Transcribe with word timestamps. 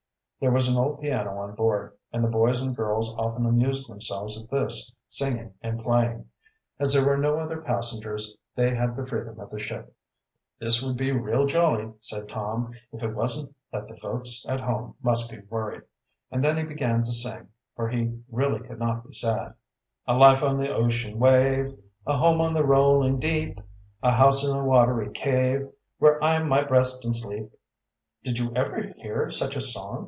There 0.39 0.49
was 0.51 0.67
an 0.67 0.75
old 0.75 0.99
piano 0.99 1.37
on 1.37 1.53
board, 1.53 1.95
and 2.11 2.23
the 2.23 2.27
boys 2.27 2.61
and 2.63 2.75
girls 2.75 3.15
often 3.15 3.45
amused 3.45 3.87
themselves 3.87 4.41
at 4.41 4.49
this, 4.49 4.91
singing 5.07 5.53
and 5.61 5.83
playing. 5.83 6.29
As 6.79 6.93
there 6.93 7.05
were 7.07 7.15
no 7.15 7.37
other 7.37 7.61
passengers, 7.61 8.35
they 8.55 8.73
had 8.73 8.95
the 8.95 9.05
freedom 9.05 9.39
of 9.39 9.51
the 9.51 9.59
ship. 9.59 9.93
"This 10.57 10.81
would 10.81 10.97
be 10.97 11.11
real 11.11 11.45
jolly," 11.45 11.93
said 11.99 12.27
Tom, 12.27 12.73
"if 12.91 13.03
it 13.03 13.13
wasn't 13.13 13.55
that 13.71 13.87
the 13.87 13.95
folks 13.97 14.43
at 14.49 14.59
home 14.61 14.95
must 15.03 15.29
be 15.29 15.37
worried," 15.47 15.83
and 16.31 16.43
then 16.43 16.57
he 16.57 16.63
began 16.63 17.03
to 17.03 17.11
sing, 17.11 17.49
for 17.75 17.87
he 17.87 18.19
really 18.27 18.61
could 18.67 18.79
not 18.79 19.05
be 19.05 19.13
sad: 19.13 19.53
"A 20.07 20.17
life 20.17 20.41
on 20.41 20.57
the 20.57 20.73
ocean 20.73 21.19
wave, 21.19 21.77
A 22.07 22.17
home 22.17 22.41
on 22.41 22.55
the 22.55 22.65
rolling 22.65 23.19
deep, 23.19 23.61
A 24.01 24.09
house 24.09 24.43
in 24.43 24.57
a 24.57 24.65
watery 24.65 25.11
cave 25.11 25.69
Where 25.99 26.21
I 26.23 26.41
might 26.41 26.71
rest 26.71 27.05
in 27.05 27.13
sleep!" 27.13 27.51
"Did 28.23 28.39
you 28.39 28.51
ever 28.55 28.81
hear 28.97 29.29
such 29.29 29.55
a 29.55 29.61
song?" 29.61 29.99